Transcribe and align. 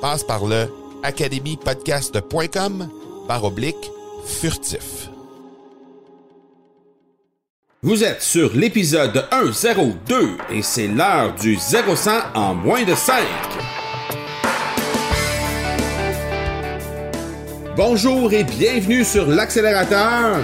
Passe 0.00 0.24
par 0.24 0.46
le 0.46 0.66
academypodcast.com 1.02 2.88
par 3.28 3.44
oblique 3.44 3.90
furtif. 4.24 5.10
Vous 7.82 8.02
êtes 8.02 8.22
sur 8.22 8.54
l'épisode 8.54 9.26
102 9.30 10.38
et 10.50 10.62
c'est 10.62 10.86
l'heure 10.86 11.34
du 11.34 11.56
0100 11.56 12.10
en 12.34 12.54
moins 12.54 12.84
de 12.84 12.94
5. 12.94 13.22
Bonjour 17.76 18.32
et 18.32 18.44
bienvenue 18.44 19.04
sur 19.04 19.26
l'accélérateur. 19.26 20.38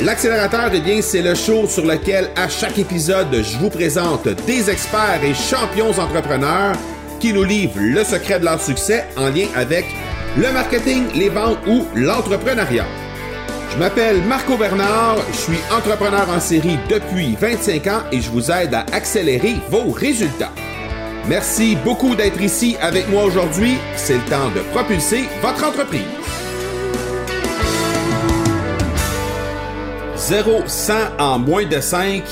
L'accélérateur, 0.00 0.70
eh 0.72 0.80
bien, 0.80 1.02
c'est 1.02 1.22
le 1.22 1.34
show 1.34 1.66
sur 1.66 1.84
lequel 1.84 2.30
à 2.34 2.48
chaque 2.48 2.78
épisode, 2.78 3.42
je 3.42 3.58
vous 3.58 3.70
présente 3.70 4.26
des 4.46 4.70
experts 4.70 5.22
et 5.22 5.34
champions 5.34 5.90
entrepreneurs 5.90 6.76
qui 7.22 7.32
nous 7.32 7.44
livrent 7.44 7.78
le 7.78 8.02
secret 8.02 8.40
de 8.40 8.44
leur 8.44 8.60
succès 8.60 9.04
en 9.16 9.28
lien 9.28 9.46
avec 9.54 9.86
le 10.36 10.50
marketing, 10.50 11.04
les 11.14 11.28
ventes 11.28 11.58
ou 11.68 11.86
l'entrepreneuriat. 11.94 12.84
Je 13.70 13.78
m'appelle 13.78 14.20
Marco 14.22 14.56
Bernard, 14.56 15.18
je 15.30 15.36
suis 15.36 15.58
entrepreneur 15.70 16.28
en 16.28 16.40
série 16.40 16.78
depuis 16.90 17.36
25 17.40 17.86
ans 17.86 18.02
et 18.10 18.20
je 18.20 18.28
vous 18.28 18.50
aide 18.50 18.74
à 18.74 18.84
accélérer 18.92 19.54
vos 19.70 19.92
résultats. 19.92 20.50
Merci 21.28 21.76
beaucoup 21.84 22.16
d'être 22.16 22.42
ici 22.42 22.76
avec 22.80 23.08
moi 23.08 23.22
aujourd'hui. 23.22 23.76
C'est 23.94 24.14
le 24.14 24.24
temps 24.24 24.50
de 24.50 24.60
propulser 24.72 25.22
votre 25.40 25.64
entreprise. 25.64 26.02
0 30.16 30.62
100 30.66 30.94
en 31.20 31.38
moins 31.38 31.66
de 31.66 31.80
5, 31.80 32.24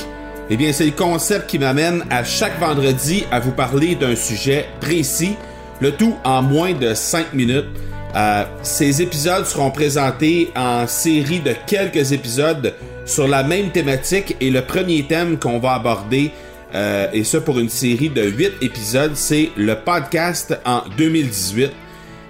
eh 0.50 0.56
bien 0.56 0.72
c'est 0.72 0.84
le 0.84 0.90
concept 0.90 1.48
qui 1.48 1.58
m'amène 1.60 2.04
à 2.10 2.24
chaque 2.24 2.58
vendredi 2.58 3.24
à 3.30 3.38
vous 3.38 3.52
parler 3.52 3.94
d'un 3.94 4.16
sujet 4.16 4.66
précis, 4.80 5.36
le 5.80 5.92
tout 5.92 6.16
en 6.24 6.42
moins 6.42 6.72
de 6.72 6.92
5 6.92 7.32
minutes. 7.34 7.68
Euh, 8.16 8.44
ces 8.62 9.00
épisodes 9.00 9.46
seront 9.46 9.70
présentés 9.70 10.50
en 10.56 10.88
série 10.88 11.38
de 11.38 11.54
quelques 11.68 12.10
épisodes 12.10 12.74
sur 13.06 13.28
la 13.28 13.44
même 13.44 13.70
thématique 13.70 14.36
et 14.40 14.50
le 14.50 14.62
premier 14.62 15.04
thème 15.04 15.38
qu'on 15.38 15.60
va 15.60 15.74
aborder, 15.74 16.32
euh, 16.74 17.06
et 17.12 17.22
ça 17.22 17.40
pour 17.40 17.60
une 17.60 17.68
série 17.68 18.08
de 18.08 18.22
8 18.22 18.54
épisodes, 18.60 19.12
c'est 19.14 19.50
le 19.56 19.76
podcast 19.76 20.58
en 20.64 20.82
2018. 20.98 21.70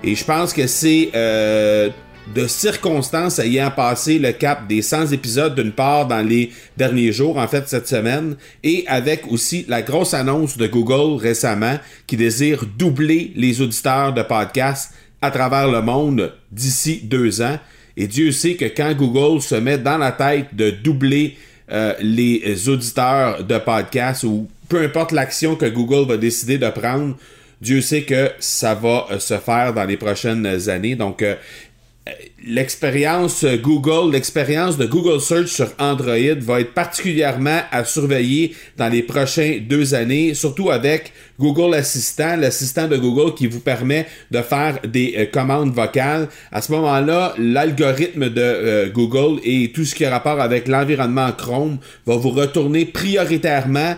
Et 0.04 0.14
je 0.14 0.24
pense 0.24 0.52
que 0.52 0.66
c'est 0.66 1.10
euh, 1.14 1.88
de 2.34 2.46
circonstances 2.46 3.38
ayant 3.38 3.70
passé 3.70 4.18
le 4.18 4.32
cap 4.32 4.66
des 4.68 4.82
100 4.82 5.12
épisodes 5.12 5.54
d'une 5.54 5.72
part 5.72 6.06
dans 6.06 6.26
les 6.26 6.52
derniers 6.76 7.12
jours, 7.12 7.38
en 7.38 7.48
fait 7.48 7.68
cette 7.68 7.88
semaine, 7.88 8.36
et 8.62 8.84
avec 8.86 9.26
aussi 9.30 9.64
la 9.68 9.82
grosse 9.82 10.14
annonce 10.14 10.56
de 10.56 10.66
Google 10.66 11.20
récemment 11.20 11.78
qui 12.06 12.16
désire 12.16 12.64
doubler 12.78 13.32
les 13.36 13.60
auditeurs 13.60 14.12
de 14.12 14.22
podcasts 14.22 14.92
à 15.22 15.30
travers 15.30 15.68
le 15.68 15.82
monde 15.82 16.32
d'ici 16.50 17.00
deux 17.02 17.42
ans. 17.42 17.58
Et 17.96 18.06
Dieu 18.06 18.32
sait 18.32 18.54
que 18.54 18.64
quand 18.64 18.94
Google 18.94 19.42
se 19.42 19.56
met 19.56 19.78
dans 19.78 19.98
la 19.98 20.12
tête 20.12 20.54
de 20.54 20.70
doubler 20.70 21.36
euh, 21.70 21.94
les 22.00 22.68
auditeurs 22.68 23.44
de 23.44 23.58
podcasts 23.58 24.24
ou 24.24 24.48
peu 24.68 24.82
importe 24.82 25.12
l'action 25.12 25.56
que 25.56 25.66
Google 25.66 26.08
va 26.08 26.16
décider 26.16 26.58
de 26.58 26.68
prendre, 26.70 27.16
Dieu 27.60 27.82
sait 27.82 28.02
que 28.02 28.30
ça 28.38 28.74
va 28.74 29.06
euh, 29.10 29.18
se 29.18 29.36
faire 29.36 29.74
dans 29.74 29.84
les 29.84 29.98
prochaines 29.98 30.46
années. 30.70 30.94
Donc, 30.94 31.20
euh, 31.22 31.34
l'expérience 32.44 33.44
Google, 33.44 34.12
l'expérience 34.12 34.78
de 34.78 34.86
Google 34.86 35.20
Search 35.20 35.48
sur 35.48 35.68
Android 35.78 36.34
va 36.40 36.60
être 36.60 36.72
particulièrement 36.72 37.60
à 37.70 37.84
surveiller 37.84 38.54
dans 38.76 38.88
les 38.88 39.02
prochains 39.02 39.58
deux 39.60 39.94
années, 39.94 40.34
surtout 40.34 40.70
avec 40.70 41.12
Google 41.38 41.74
Assistant, 41.74 42.36
l'assistant 42.36 42.88
de 42.88 42.96
Google 42.96 43.34
qui 43.34 43.46
vous 43.46 43.60
permet 43.60 44.06
de 44.30 44.40
faire 44.42 44.78
des 44.86 45.14
euh, 45.16 45.26
commandes 45.26 45.72
vocales. 45.72 46.28
À 46.50 46.62
ce 46.62 46.72
moment-là, 46.72 47.34
l'algorithme 47.38 48.28
de 48.30 48.40
euh, 48.40 48.88
Google 48.90 49.40
et 49.44 49.72
tout 49.72 49.84
ce 49.84 49.94
qui 49.94 50.04
a 50.04 50.10
rapport 50.10 50.40
avec 50.40 50.68
l'environnement 50.68 51.32
Chrome 51.32 51.78
va 52.06 52.16
vous 52.16 52.30
retourner 52.30 52.86
prioritairement 52.86 53.96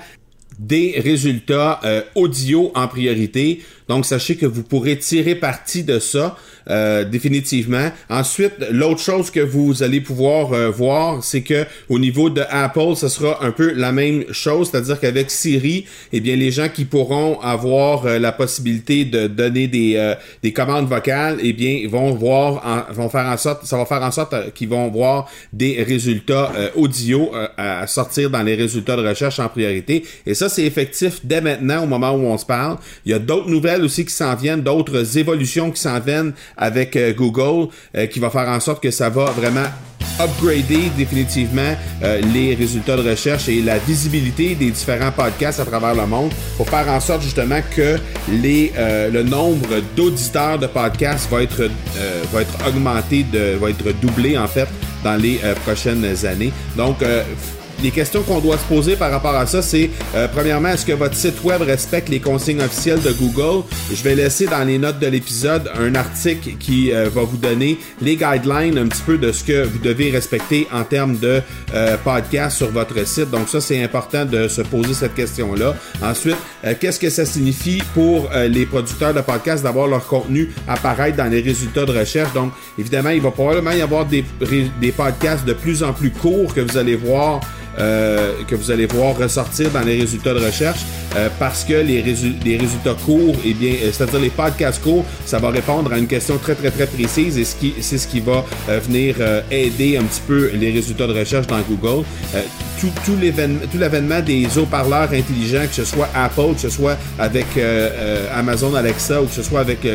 des 0.58 1.00
résultats 1.02 1.80
euh, 1.84 2.02
audio 2.14 2.70
en 2.74 2.86
priorité. 2.86 3.60
Donc, 3.92 4.06
sachez 4.06 4.36
que 4.36 4.47
vous 4.47 4.62
pourrez 4.62 4.97
tirer 4.97 5.34
parti 5.34 5.82
de 5.82 5.98
ça 5.98 6.34
euh, 6.70 7.04
définitivement. 7.04 7.91
Ensuite, 8.08 8.54
l'autre 8.70 9.00
chose 9.00 9.30
que 9.30 9.41
vous 9.41 9.82
allez 9.82 10.00
pouvoir 10.00 10.53
euh, 10.53 10.70
voir, 10.70 11.22
c'est 11.22 11.42
que 11.42 11.66
au 11.88 11.98
niveau 11.98 12.31
de 12.31 12.42
Apple, 12.48 12.94
ce 12.97 13.08
sera 13.08 13.44
un 13.44 13.50
peu 13.50 13.72
la 13.72 13.92
même 13.92 14.25
chose, 14.32 14.70
c'est-à-dire 14.70 14.98
qu'avec 14.98 15.31
Siri, 15.31 15.84
eh 16.12 16.20
bien, 16.20 16.36
les 16.36 16.52
gens 16.52 16.69
qui 16.69 16.84
pourront 16.84 17.38
avoir 17.41 18.06
euh, 18.06 18.19
la 18.19 18.32
possibilité 18.32 19.04
de 19.04 19.26
donner 19.26 19.66
des, 19.66 20.14
des 20.42 20.52
commandes 20.52 20.88
vocales, 20.88 21.38
eh 21.42 21.52
bien, 21.52 21.86
vont 21.88 22.12
voir, 22.12 22.86
vont 22.92 23.10
faire 23.10 23.26
en 23.26 23.36
sorte, 23.36 23.66
ça 23.66 23.76
va 23.76 23.84
faire 23.84 24.02
en 24.02 24.10
sorte 24.10 24.54
qu'ils 24.54 24.69
vont 24.69 24.88
voir 24.88 25.28
des 25.52 25.82
résultats 25.82 26.52
audio 26.76 27.31
à 27.56 27.86
sortir 27.86 28.31
dans 28.31 28.42
les 28.42 28.54
résultats 28.54 28.97
de 28.97 29.06
recherche 29.06 29.38
en 29.38 29.48
priorité. 29.48 30.04
Et 30.26 30.34
ça, 30.34 30.48
c'est 30.48 30.64
effectif 30.64 31.20
dès 31.25 31.41
maintenant, 31.41 31.84
au 31.84 31.86
moment 31.86 32.12
où 32.12 32.22
on 32.22 32.38
se 32.38 32.47
parle. 32.47 32.78
Il 33.04 33.12
y 33.12 33.14
a 33.14 33.19
d'autres 33.19 33.48
nouvelles 33.48 33.81
aussi 33.82 34.04
qui 34.04 34.15
s'en 34.15 34.34
viennent, 34.34 34.62
d'autres 34.62 35.19
évolutions 35.19 35.70
qui 35.70 35.81
s'en 35.81 36.00
viennent 36.00 36.32
avec 36.56 36.97
euh, 36.97 37.12
Google 37.12 37.69
euh, 37.97 38.06
qui 38.06 38.19
va 38.20 38.31
faire 38.31 38.48
en 38.48 38.60
sorte 38.60 38.82
que 38.82 38.91
ça 38.91 39.09
va 39.09 39.26
vraiment 39.26 39.66
upgrader 40.20 40.91
définitivement 40.97 41.75
euh, 42.03 42.20
les 42.34 42.54
résultats 42.54 42.97
de 42.97 43.09
recherche 43.09 43.48
et 43.48 43.62
la 43.62 43.78
visibilité 43.78 44.54
des 44.54 44.70
différents 44.70 45.12
podcasts 45.12 45.60
à 45.60 45.65
travers 45.65 45.94
le 45.94 46.06
monde 46.06 46.32
pour 46.56 46.69
faire 46.69 46.88
en 46.88 47.00
sorte 47.00 47.23
justement 47.23 47.61
que 47.75 47.96
les, 48.31 48.73
le 48.76 49.23
nombre 49.23 49.81
d'auditeurs 49.96 50.58
de 50.58 50.67
podcasts 50.67 51.31
va 51.31 51.43
être, 51.43 51.70
va 52.32 52.43
être 52.43 52.69
augmenté, 52.69 53.25
de, 53.25 53.56
va 53.56 53.70
être 53.70 53.93
doublé 54.00 54.37
en 54.37 54.49
fait 54.49 54.69
dans 55.02 55.17
les 55.17 55.40
prochaines 55.64 56.05
années. 56.26 56.52
Donc, 56.76 56.99
les 57.82 57.90
questions 57.90 58.22
qu'on 58.22 58.40
doit 58.40 58.58
se 58.58 58.64
poser 58.64 58.96
par 58.96 59.10
rapport 59.10 59.34
à 59.34 59.46
ça, 59.46 59.62
c'est 59.62 59.90
euh, 60.14 60.28
premièrement, 60.28 60.69
est-ce 60.69 60.86
que 60.86 60.92
votre 60.92 61.14
site 61.14 61.42
web 61.42 61.62
respecte 61.62 62.08
les 62.08 62.20
consignes 62.20 62.60
officielles 62.60 63.00
de 63.00 63.12
Google? 63.12 63.64
Je 63.92 64.02
vais 64.02 64.14
laisser 64.14 64.46
dans 64.46 64.64
les 64.64 64.78
notes 64.78 64.98
de 64.98 65.06
l'épisode 65.06 65.70
un 65.74 65.94
article 65.94 66.50
qui 66.58 66.92
euh, 66.92 67.08
va 67.08 67.22
vous 67.22 67.36
donner 67.36 67.78
les 68.00 68.16
guidelines 68.16 68.78
un 68.78 68.86
petit 68.86 69.02
peu 69.02 69.19
de 69.19 69.32
ce 69.32 69.44
que 69.44 69.64
vous 69.64 69.78
devez 69.78 70.10
respecter 70.10 70.69
en 70.72 70.84
termes 70.84 71.16
de 71.19 71.40
euh, 71.74 71.96
podcast 72.04 72.56
sur 72.58 72.70
votre 72.70 73.06
site. 73.06 73.30
Donc 73.30 73.48
ça, 73.48 73.60
c'est 73.60 73.82
important 73.82 74.25
de 74.25 74.48
se 74.48 74.62
poser 74.62 74.94
cette 74.94 75.14
question-là. 75.14 75.75
Ensuite, 76.02 76.36
qu'est-ce 76.80 77.00
que 77.00 77.10
ça 77.10 77.25
signifie 77.25 77.82
pour 77.94 78.30
les 78.48 78.66
producteurs 78.66 79.14
de 79.14 79.20
podcasts 79.20 79.62
d'avoir 79.62 79.86
leur 79.86 80.06
contenu 80.06 80.50
apparaître 80.68 81.16
dans 81.16 81.30
les 81.30 81.40
résultats 81.40 81.84
de 81.84 81.92
recherche? 81.92 82.32
Donc, 82.32 82.52
évidemment, 82.78 83.10
il 83.10 83.20
va 83.20 83.30
probablement 83.30 83.72
y 83.72 83.82
avoir 83.82 84.06
des, 84.06 84.25
des 84.80 84.92
podcasts 84.92 85.44
de 85.44 85.52
plus 85.52 85.82
en 85.82 85.92
plus 85.92 86.10
courts 86.10 86.54
que 86.54 86.60
vous 86.60 86.76
allez 86.76 86.96
voir 86.96 87.40
que 87.76 88.54
vous 88.54 88.70
allez 88.70 88.86
voir 88.86 89.16
ressortir 89.16 89.70
dans 89.70 89.80
les 89.80 90.00
résultats 90.00 90.34
de 90.34 90.44
recherche 90.44 90.80
parce 91.38 91.64
que 91.64 91.74
les, 91.74 92.02
les 92.02 92.56
résultats 92.56 92.96
courts, 93.04 93.34
et 93.44 93.50
eh 93.50 93.54
bien, 93.54 93.74
c'est-à-dire 93.92 94.20
les 94.20 94.30
podcasts 94.30 94.82
courts, 94.82 95.04
ça 95.26 95.38
va 95.38 95.50
répondre 95.50 95.92
à 95.92 95.98
une 95.98 96.06
question 96.06 96.38
très 96.38 96.54
très 96.54 96.70
très 96.70 96.86
précise 96.86 97.38
et 97.38 97.44
c'est 97.80 97.98
ce 97.98 98.06
qui 98.06 98.20
va 98.20 98.44
venir 98.69 99.16
aider 99.50 99.96
un 99.96 100.04
petit 100.04 100.22
peu 100.26 100.50
les 100.54 100.70
résultats 100.70 101.06
de 101.06 101.19
recherche 101.19 101.46
dans 101.46 101.60
Google. 101.60 102.04
tout, 102.80 102.90
tout 103.04 103.16
l'événement 103.78 104.20
des 104.20 104.46
haut-parleurs 104.58 105.12
intelligents, 105.12 105.66
que 105.68 105.75
ce 105.75 105.84
soit 105.84 106.08
Apple, 106.14 106.54
que 106.54 106.60
ce 106.60 106.70
soit 106.70 106.96
avec 107.18 107.46
Amazon 108.34 108.75
Alexa 108.75 109.22
ou 109.22 109.26
que 109.26 109.34
ce 109.34 109.42
soit 109.42 109.60
avec 109.60 109.86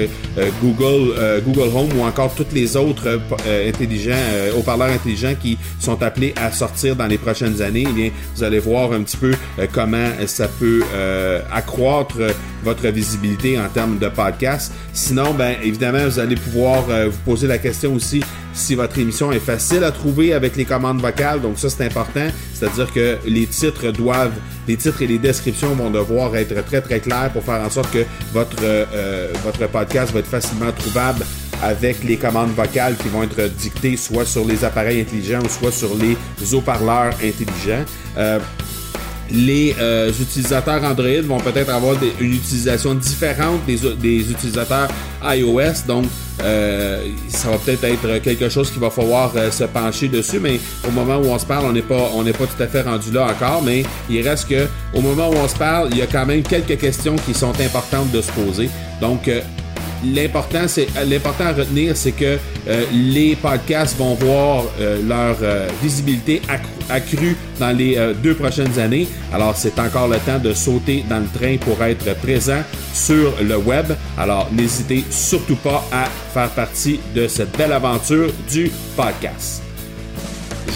Google, 0.62 1.42
Google 1.46 1.70
Home 1.76 1.90
ou 1.98 2.04
encore 2.04 2.34
toutes 2.36 2.54
les 2.54 2.76
autres 2.76 3.20
intelligents, 3.68 4.14
haut-parleurs 4.58 4.92
intelligents 4.92 5.36
qui 5.42 5.58
sont 5.80 6.02
appelés 6.02 6.34
à 6.36 6.52
sortir 6.52 6.96
dans 6.96 7.08
les 7.08 7.18
prochaines 7.18 7.62
années, 7.62 7.67
eh 7.76 8.14
vous 8.36 8.44
allez 8.44 8.60
voir 8.60 8.92
un 8.94 9.04
petit 9.04 9.18
peu 9.18 9.34
euh, 9.60 9.68
comment 9.72 10.10
ça 10.26 10.48
peut 10.48 10.84
euh, 10.94 11.42
accroître 11.52 12.18
votre 12.64 12.88
visibilité 12.88 13.60
en 13.60 13.68
termes 13.70 13.98
de 13.98 14.10
podcast. 14.10 14.72
Sinon, 14.94 15.34
ben 15.34 15.56
évidemment, 15.64 16.06
vous 16.06 16.20
allez 16.20 16.36
pouvoir 16.36 16.86
euh, 16.90 17.10
vous 17.10 17.20
poser 17.26 17.48
la 17.48 17.58
question 17.58 17.94
aussi 17.94 18.24
si 18.54 18.76
votre 18.76 18.98
émission 18.98 19.32
est 19.32 19.40
facile 19.40 19.84
à 19.84 19.92
trouver 19.92 20.34
avec 20.34 20.56
les 20.56 20.66
commandes 20.66 21.02
vocales. 21.02 21.42
Donc 21.42 21.60
ça, 21.60 21.70
c'est 21.70 21.86
important. 21.86 22.28
C'est-à-dire 22.54 22.92
que 22.92 23.18
les 23.26 23.46
titres 23.46 23.92
doivent, 23.92 24.34
les 24.68 24.78
titres 24.78 25.02
et 25.02 25.08
les 25.08 25.20
descriptions 25.20 25.70
vont 25.76 25.92
devoir 25.92 26.36
être 26.36 26.66
très 26.66 26.82
très 26.82 27.00
clairs 27.00 27.30
pour 27.32 27.44
faire 27.44 27.62
en 27.62 27.70
sorte 27.70 27.92
que 27.92 28.04
votre 28.34 28.56
votre 29.44 29.68
podcast 29.70 30.12
va 30.12 30.20
être 30.20 30.28
facilement 30.28 30.72
trouvable 30.72 31.24
avec 31.64 32.04
les 32.04 32.18
commandes 32.18 32.52
vocales 32.56 32.96
qui 32.98 33.08
vont 33.10 33.24
être 33.24 33.50
dictées 33.56 33.98
soit 33.98 34.26
sur 34.26 34.46
les 34.46 34.64
appareils 34.64 35.02
intelligents 35.02 35.42
ou 35.44 35.50
soit 35.50 35.72
sur 35.72 35.96
les 35.96 36.18
haut-parleurs 36.54 37.14
intelligents. 37.16 37.86
Euh, 38.18 38.40
les 39.30 39.76
euh, 39.78 40.10
utilisateurs 40.10 40.82
Android 40.86 41.22
vont 41.24 41.40
peut-être 41.40 41.70
avoir 41.70 41.98
une 42.22 42.34
utilisation 42.34 42.96
différente 42.96 43.60
des, 43.66 44.32
utilisateurs 44.32 44.88
iOS, 45.22 45.86
donc 45.86 46.06
euh, 46.42 47.06
ça 47.28 47.50
va 47.50 47.58
peut-être 47.58 47.84
être 47.84 48.22
quelque 48.22 48.48
chose 48.48 48.72
qu'il 48.72 48.80
va 48.80 48.90
falloir 48.90 49.34
se 49.52 49.66
pencher 49.66 50.08
dessus, 50.08 50.40
mais 50.40 50.62
au 50.88 50.92
moment 50.92 51.18
où 51.18 51.26
on 51.26 51.38
se 51.38 51.46
parle, 51.46 51.66
on 51.66 51.74
n'est 51.74 51.82
pas 51.82 51.98
pas 51.98 52.46
tout 52.46 52.64
à 52.64 52.68
fait 52.68 52.84
rendu 52.84 53.12
là 53.12 53.26
encore, 53.26 53.62
mais 53.64 53.84
il 54.10 54.26
reste 54.26 54.48
que 54.48 54.66
au 54.94 55.02
moment 55.02 55.30
où 55.30 55.36
on 55.36 55.48
se 55.50 55.58
parle, 55.58 55.90
il 55.92 55.98
y 55.98 56.02
a 56.02 56.08
quand 56.08 56.26
même 56.26 56.44
quelques 56.44 56.78
questions 56.78 57.18
qui 57.18 57.34
sont 57.34 57.60
importantes 57.60 58.10
de 58.12 58.22
se 58.22 58.32
poser. 58.32 58.70
Donc 59.02 59.30
l'important 60.04 60.68
c'est 60.68 60.88
l'important 61.06 61.46
à 61.46 61.54
retenir 61.54 61.96
c'est 61.96 62.12
que 62.12 62.38
euh, 62.68 62.84
les 62.92 63.36
podcasts 63.36 63.98
vont 63.98 64.14
voir 64.16 64.66
euh, 64.80 65.02
leur 65.08 65.38
euh, 65.42 65.68
visibilité 65.82 66.42
accrue 66.90 67.36
dans 67.60 67.76
les 67.76 67.98
deux 68.24 68.34
prochaines 68.36 68.80
années. 68.80 69.08
Alors 69.34 69.56
c'est 69.58 69.78
encore 69.80 70.08
le 70.08 70.18
temps 70.20 70.40
de 70.40 70.54
sauter 70.54 71.04
dans 71.10 71.20
le 71.20 71.28
train 71.28 71.58
pour 71.58 71.84
être 71.84 72.16
présent 72.22 72.62
sur 72.94 73.34
le 73.42 73.58
web. 73.58 73.88
Alors 74.18 74.50
n'hésitez 74.54 75.04
surtout 75.10 75.58
pas 75.58 75.84
à 75.92 76.06
faire 76.34 76.50
partie 76.52 77.00
de 77.14 77.28
cette 77.28 77.58
belle 77.58 77.74
aventure 77.74 78.32
du 78.50 78.72
podcast. 78.96 79.64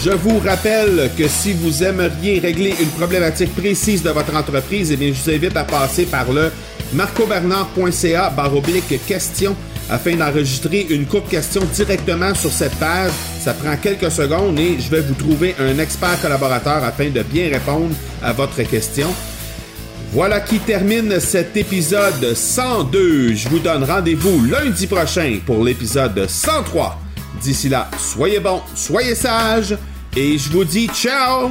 Je 0.04 0.10
vous 0.10 0.40
rappelle 0.40 1.10
que 1.16 1.28
si 1.28 1.52
vous 1.52 1.84
aimeriez 1.84 2.40
régler 2.40 2.74
une 2.80 2.88
problématique 2.88 3.54
précise 3.54 4.02
de 4.02 4.10
votre 4.10 4.34
entreprise, 4.34 4.90
eh 4.90 4.96
bien, 4.96 5.12
je 5.12 5.22
vous 5.22 5.30
invite 5.30 5.56
à 5.56 5.62
passer 5.62 6.06
par 6.06 6.32
le 6.32 6.50
marcobernard.ca 6.92 8.30
baroblique 8.30 9.04
question 9.06 9.56
afin 9.90 10.16
d'enregistrer 10.16 10.86
une 10.90 11.06
courte 11.06 11.28
question 11.28 11.62
directement 11.74 12.34
sur 12.34 12.50
cette 12.50 12.74
page. 12.76 13.12
Ça 13.40 13.54
prend 13.54 13.76
quelques 13.76 14.10
secondes 14.10 14.58
et 14.58 14.78
je 14.78 14.90
vais 14.90 15.00
vous 15.00 15.14
trouver 15.14 15.54
un 15.58 15.78
expert 15.78 16.20
collaborateur 16.20 16.82
afin 16.84 17.10
de 17.10 17.22
bien 17.22 17.48
répondre 17.50 17.94
à 18.22 18.32
votre 18.32 18.62
question. 18.62 19.08
Voilà 20.12 20.40
qui 20.40 20.58
termine 20.58 21.18
cet 21.20 21.56
épisode 21.56 22.34
102. 22.34 23.34
Je 23.34 23.48
vous 23.48 23.58
donne 23.58 23.84
rendez-vous 23.84 24.44
lundi 24.44 24.86
prochain 24.86 25.38
pour 25.46 25.64
l'épisode 25.64 26.26
103. 26.28 27.00
D'ici 27.40 27.68
là, 27.68 27.90
soyez 27.98 28.38
bons, 28.38 28.60
soyez 28.74 29.14
sages 29.14 29.76
et 30.16 30.36
je 30.36 30.50
vous 30.50 30.64
dis 30.64 30.88
ciao 30.88 31.50